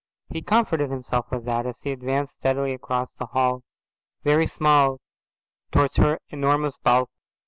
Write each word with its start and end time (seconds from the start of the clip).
He 0.31 0.41
comforted 0.41 0.89
himself 0.89 1.27
with 1.29 1.45
that, 1.45 1.67
as 1.67 1.79
he 1.81 1.91
advanced 1.91 2.33
steadily 2.33 2.73
across 2.73 3.11
the 3.19 3.27
hall, 3.27 3.61
very 4.23 4.47
small, 4.47 4.99
towards 5.71 5.97
her 5.97 6.17
enormous 6.29 6.75
bulk. 6.79 7.11